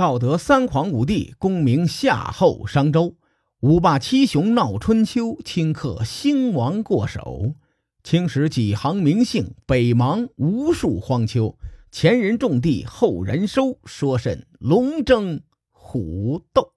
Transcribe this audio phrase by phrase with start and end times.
[0.00, 3.16] 道德三皇五帝，功名夏后商周；
[3.60, 7.52] 五霸七雄闹春秋，顷刻兴亡过手。
[8.02, 11.54] 青史几行名姓，北邙无数荒丘。
[11.92, 16.72] 前人种地，后人收，说甚龙争虎斗？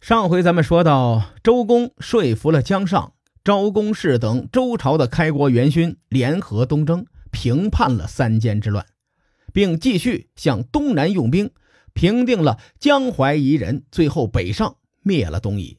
[0.00, 3.12] 上回咱们说到，周公说服了姜尚、
[3.44, 8.84] 昭公氏等周朝的开国元勋，联合东征，平叛了三监之乱。
[9.52, 11.50] 并继续向东南用兵，
[11.92, 15.78] 平定了江淮夷人，最后北上灭了东夷。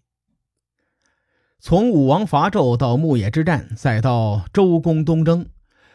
[1.59, 5.47] 从武王伐纣到牧野之战，再到周公东征，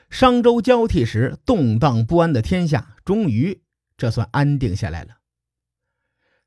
[0.09, 3.61] 商周交替时动荡不安的天下，终于
[3.97, 5.19] 这算安定下来了。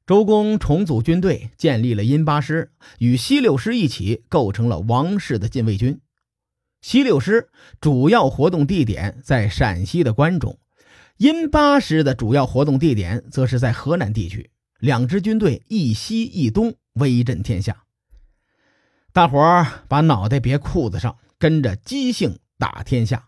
[0.08, 6.02] 周公重组军队，建立了殷八师，与西六师一起构成了王室的禁卫军。
[6.82, 10.58] 西六师主要活动地点在陕西的关中。
[11.22, 14.50] 殷八师的主要活动地点则是在河南地区，
[14.80, 17.84] 两支军队一西一东，威震天下。
[19.14, 23.28] 大伙儿把脑袋别裤子上，跟着姬姓打天下，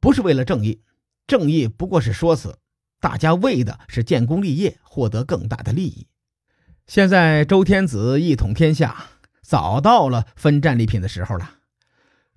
[0.00, 0.80] 不是为了正义，
[1.26, 2.56] 正义不过是说辞，
[2.98, 6.06] 大家为的是建功立业，获得更大的利益。
[6.86, 9.08] 现在周天子一统天下，
[9.42, 11.56] 早到了分战利品的时候了。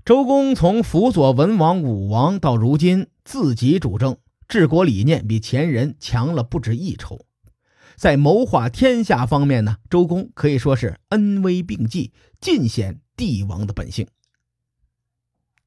[0.03, 4.17] 周公从辅佐文王、武王到如今自己主政。
[4.49, 7.27] 治国理念比前人强了不止一筹，
[7.95, 12.11] 在谋划天下方面呢，周公可以说是恩威并济，
[12.41, 14.07] 尽显帝王的本性。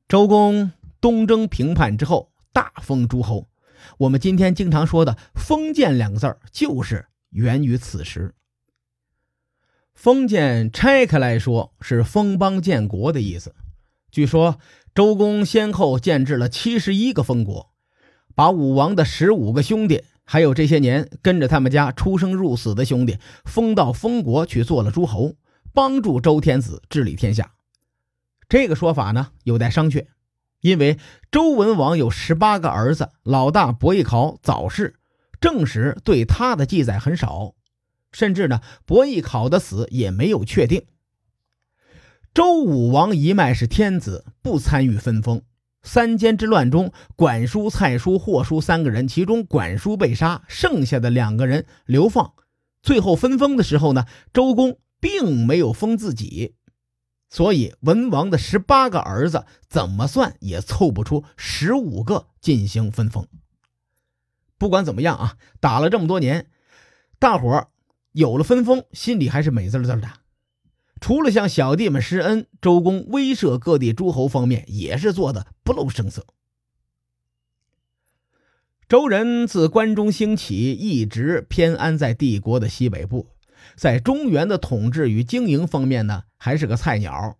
[0.08, 3.48] 周公东征平叛之后，大封诸侯。
[3.98, 8.34] 我们今天经常说的“封建”两个字儿，就是源于此时。
[9.94, 13.54] 封建拆开来说是封邦建国的意思。
[14.10, 14.58] 据说
[14.92, 17.71] 周公先后建制了七十一个封国。
[18.34, 25.34] 把武王的十五个兄弟，还有这些年跟着他们家出生入死的兄弟，封到封国去做了诸侯，
[25.72, 27.52] 帮助周天子治理天下。
[28.48, 30.06] 这个说法呢有待商榷，
[30.60, 30.98] 因为
[31.30, 34.96] 周文王有十八个儿子，老大伯邑考早逝，
[35.40, 37.54] 正史对他的记载很少，
[38.12, 40.84] 甚至呢伯邑考的死也没有确定。
[42.34, 45.42] 周武王一脉是天子，不参与分封。
[45.82, 52.34] 三监之乱中，管叔、蔡叔、霍叔三个人，其中管叔被杀，剩下的两个人流放。
[52.82, 56.54] 最后分封的时候呢，周公并没有封自己，
[57.28, 63.26] 所以文王的十八个儿子怎么算也凑不出十五个进行分封。
[64.58, 66.46] 不管怎么样啊，打了这么多年，
[67.18, 67.68] 大伙儿
[68.12, 70.21] 有了分封，心里还是美滋滋的。
[71.02, 76.24] 除了向小弟们施恩，周公威慑各地诸侯方面也是做的不露声色。
[78.88, 83.26] 周人自关中兴起，一直偏安在帝国的西北部，
[83.74, 87.36] 在中原的统治与经营方面呢，还是个菜鸟。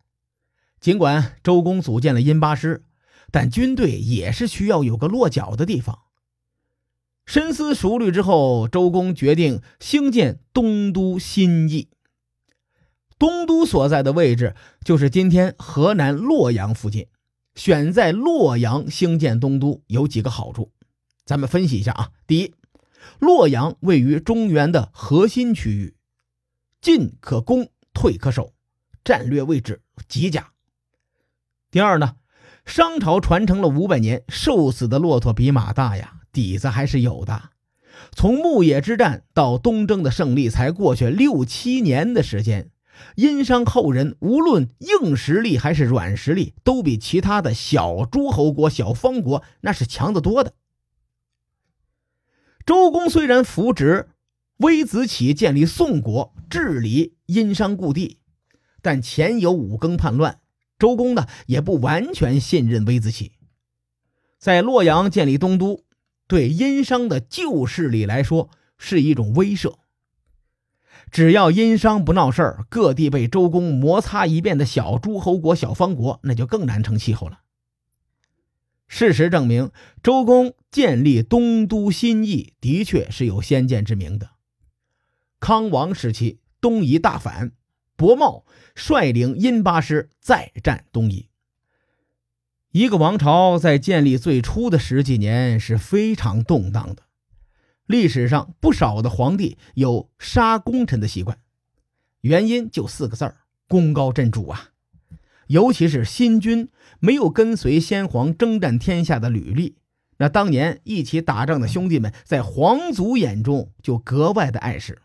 [0.81, 2.83] 尽管周公组建了殷八师，
[3.31, 6.01] 但军队也是需要有个落脚的地方。
[7.25, 11.91] 深思熟虑之后，周公决定兴建东都新邑。
[13.23, 17.07] 东都所在的位置就是今天河南洛阳附近，
[17.55, 20.73] 选在洛阳兴建东都有几个好处，
[21.25, 22.11] 咱们分析一下啊。
[22.27, 22.53] 第一，
[23.21, 25.95] 洛阳位于中原的核心区域，
[26.81, 28.55] 进可攻，退可守，
[29.05, 30.49] 战略位置极佳。
[31.71, 32.17] 第二呢，
[32.67, 37.51] 商朝传承了五百年，瘦死的骆驼比马大呀，底子还是有的。
[38.11, 42.72] 从牧野之战到东征的胜利，才过去六七年的时间。
[43.17, 50.55] 殷商后人无论硬实力还是软实力，都比其他的小诸侯国、小方国那是强得多的。
[52.65, 54.11] 周公虽然扶植
[54.59, 58.19] 微子启建立宋国，治理殷商故地，
[58.81, 60.41] 但前有五更叛乱，
[60.79, 63.33] 周公呢也不完全信任微子启。
[64.39, 65.85] 在洛阳建立东都，
[66.27, 69.79] 对殷商的旧势力来说是一种威慑。
[71.13, 77.41] 只要殷商不闹事儿，各地被周公摩擦一遍的小诸侯国、小方国，那就更难成气候了。
[78.89, 79.71] 事实证明，
[80.03, 84.31] 周公建立东都新邑的确是有先见之明的。
[85.39, 87.53] 康王时期，东夷大反，
[87.95, 91.29] 伯茂率领殷八师再战东夷。
[92.71, 97.03] 一个王朝在建立最初的十几年是非常动荡的。
[97.93, 101.37] 历史上不少的皇帝有杀功臣的习惯，
[102.23, 103.37] 原因就四个字儿：
[103.69, 104.71] 功高震主啊。
[105.49, 109.77] 尤其是新君没有跟随先皇征战天下的履历，
[110.17, 115.03] 那当年一起打仗的兄弟们，在皇族眼中就格外的碍事。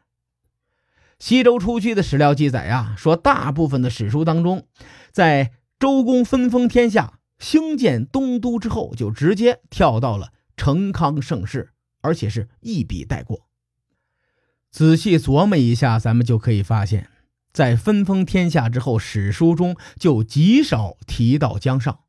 [1.20, 4.66] 西周初期的史料记载啊，说大部分的史书当中，
[5.12, 13.48] 在周公分封天下、兴建东都之后，就直接跳到了成康盛世，而且是一笔带过。
[14.70, 17.10] 仔细琢磨一下，咱们就可以发现，
[17.52, 22.00] 在分封天下之后，史书中就极少提到姜尚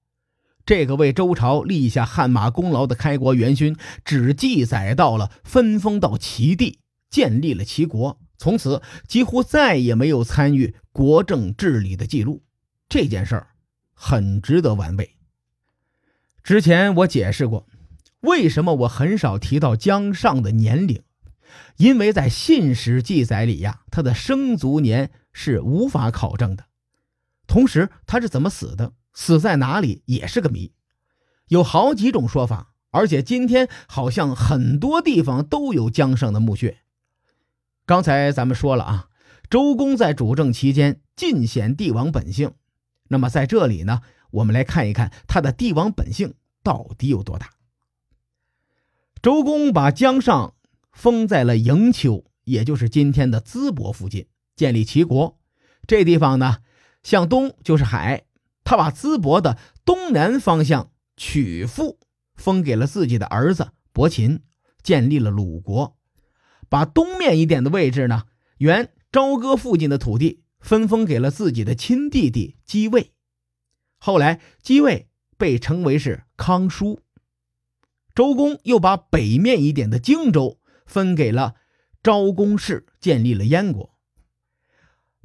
[0.67, 3.75] 这个为周朝立下汗马功劳的开国元勋，
[4.05, 8.21] 只记载到了分封到齐地，建立了齐国。
[8.37, 12.43] 从此几乎再也没有参与国政治理的记录，
[12.89, 13.49] 这件事儿
[13.95, 15.17] 很值得玩味。
[16.45, 17.67] 之前我解释过，
[18.21, 21.03] 为什么我很少提到姜尚的年龄，
[21.77, 26.67] 因为在信史记载里呀，他的生卒年是无法考证的，
[27.47, 30.73] 同时他是怎么死的，死在哪里也是个谜，
[31.47, 36.79] 有好几种说法，而且今天好像很多地方都有姜尚的墓穴。
[37.87, 39.09] 刚才咱们说了啊，
[39.49, 42.53] 周公在主政期间尽显帝王本性。
[43.11, 47.49] 那么在这里呢，我们来看一看他的帝王本性到底有多大。
[49.21, 50.55] 周公把姜尚
[50.93, 55.39] 封在了营丘，也就是今天的淄博附近，建立齐国。
[55.87, 56.59] 这地方呢，
[57.03, 58.25] 向东就是海。
[58.63, 61.99] 他把淄博的东南方向曲阜
[62.37, 64.43] 封给了自己的儿子伯禽，
[64.83, 65.97] 建立了鲁国。
[66.69, 68.25] 把东面一点的位置呢，
[68.59, 73.13] 原朝歌附近的土地分封给了自己的亲弟弟姬魏。
[73.99, 77.01] 后来姬魏被称为是康叔。
[78.19, 81.55] 周公又把北面一点的荆州分给了
[82.03, 83.97] 昭公氏，建立了燕国。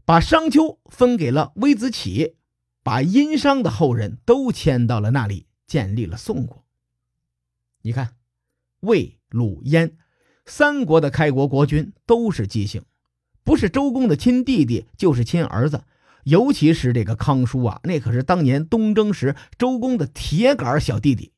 [0.06, 2.36] 把商丘分给了微子启，
[2.84, 6.64] 把殷商的后人都迁到了那里，建立了宋国。
[7.82, 8.14] 你看，
[8.82, 9.98] 魏、鲁、燕。
[10.46, 12.84] 三国的开国国君都是姬姓，
[13.44, 15.84] 不是周公的亲弟弟，就是亲儿子。
[16.26, 21.33] 尤其是这个康叔啊，那可是当年东征时周公的铁杆小弟弟。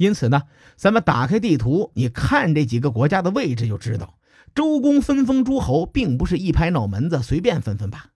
[0.00, 0.44] 因此呢，
[0.76, 4.18] 咱们打开地图，你看这几个国家的位置，就知道
[4.54, 8.12] 周公分封诸侯，并不是一拍脑门子随便分分吧。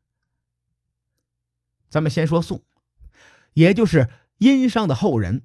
[1.91, 2.63] 咱们先说宋，
[3.53, 4.09] 也就是
[4.39, 5.43] 殷商的后人。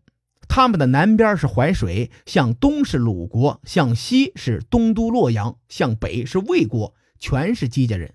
[0.47, 8.13] 他们的南边是淮水，向东是鲁国，向西是东都洛阳，向北是魏国，全是姬家人。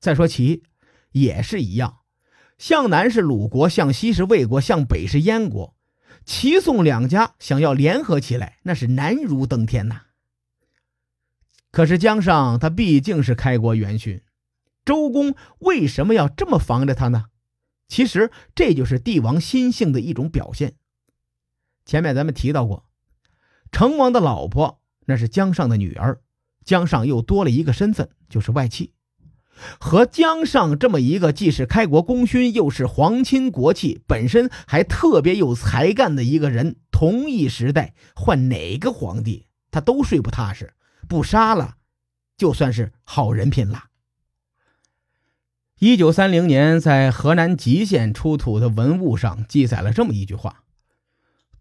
[0.00, 0.62] 再说齐，
[1.10, 1.98] 也是一样，
[2.56, 5.76] 向南是鲁国，向西是魏国，向北是燕国。
[6.24, 10.02] 齐宋两家想要联合起来，那是难如登天呐。
[11.70, 14.22] 可是江尚他毕竟是开国元勋，
[14.84, 17.26] 周公为什么要这么防着他呢？
[17.88, 20.74] 其实这就是帝王心性的一种表现。
[21.84, 22.86] 前面咱们提到过，
[23.70, 26.20] 成王的老婆那是江尚的女儿，
[26.64, 28.92] 江尚又多了一个身份，就是外戚。
[29.78, 40.74] 和姜尚这么一个既是开国功勋，又是皇亲国戚，本身还特别有才干的一个人，同一时代换哪个皇帝他都睡不踏实，
[41.08, 41.76] 不杀了
[42.36, 43.84] 就算是好人品了。
[45.78, 50.62] 一九三零年，在河南吉县出土的文物上记载了这么一句话。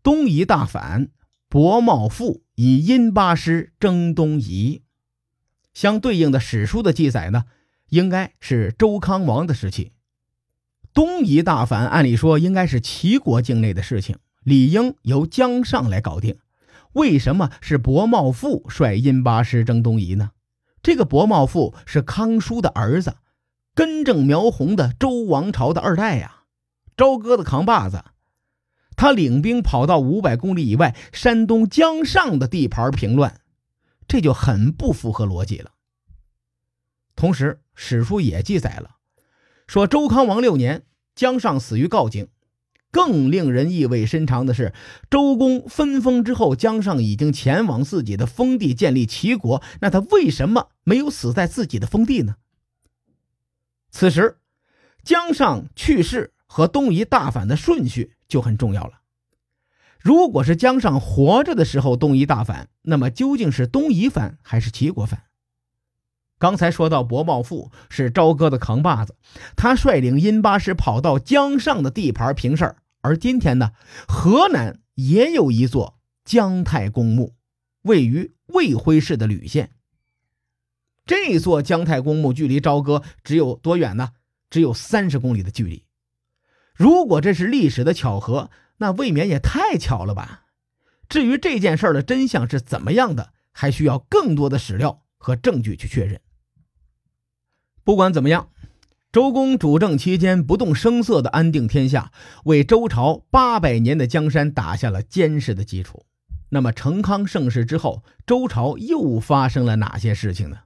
[0.04, 1.10] 东夷大反，
[1.50, 4.84] 伯茂父以殷八师征东夷。
[5.74, 7.46] 相对应的史书的记载呢，
[7.92, 9.92] 应该是周康王的时期。
[10.94, 16.40] 东夷大反，按理说应该是齐国境内的事情，理应由姜尚来搞定。
[16.94, 20.32] 为什么是伯茂父率殷八师征东夷呢？
[20.82, 23.18] 这个伯茂父是康叔的儿子，
[23.76, 26.44] 根正苗红的周王朝的二代呀，
[26.96, 28.04] 朝歌的扛把子。
[28.96, 33.42] 他领兵跑到五百公里以外山东姜尚的地盘平乱，
[34.08, 35.72] 这就很不符合逻辑了。
[37.16, 38.98] 同时，史书也记载了，
[39.66, 40.84] 说周康王六年，
[41.16, 42.28] 姜尚死于镐京。
[42.92, 44.74] 更令人意味深长的是，
[45.10, 52.36] 周公分封之后，姜尚已经前往自己的封地建立齐国，那他为什么没有死在自己的封地呢？
[53.90, 54.38] 此时，
[55.04, 58.14] 姜尚去世和东夷大反的顺序。
[58.32, 59.02] 就很重要了。
[60.00, 65.24] 如果是姜尚活着的时候东夷大反，那么究竟是东夷反还是齐国反？
[66.42, 69.16] 刚才说到伯茂父是朝歌的扛把子，
[69.56, 72.78] 他率领殷八师跑到江上的地盘平事儿。
[73.02, 73.74] 而今天呢，
[74.08, 77.36] 河南也有一座姜太公墓，
[77.84, 79.74] 位于卫辉市的吕县。
[81.06, 84.14] 这座姜太公墓距离朝歌只有多远呢？
[84.50, 85.86] 只有三十公里的距离。
[86.74, 90.46] 如果这是历史的巧合，那未免也太巧了吧？
[91.08, 96.20] 至于这件事的真相是怎么样的，还需要更多的史料和证据去确认。
[97.92, 98.48] 不管怎么样，
[99.12, 102.14] 周公主政期间不动声色的安定天下，
[102.46, 106.06] 为周朝八百年的江山打下了坚实的基础。
[106.52, 110.60] 那么，成康盛世之后，周朝又发生了哪些事情呢？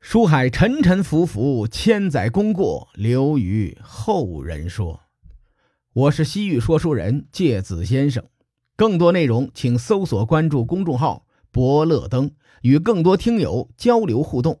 [0.00, 5.00] 书海沉沉浮浮，千载功过留于后人说。
[5.92, 8.24] 我是西域说书人介子先生，
[8.74, 12.30] 更多内容请搜索关注公众号“伯乐灯”，
[12.64, 14.60] 与更多听友交流互动。